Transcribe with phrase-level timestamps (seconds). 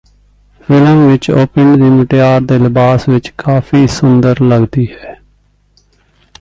[0.61, 5.15] film ਵਿਚ ਉਹ ਪਿੰਡ ਦੀ ਮੁਟਿਆਰ ਦੇ ਲਿਬਾਸ ਵਿਚ ਕਾਫੀ ਸੁੰਦਰ ਲੱਗਦੀ ਹੈ